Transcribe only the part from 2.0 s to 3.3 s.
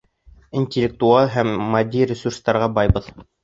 ресурстарға байбыҙ.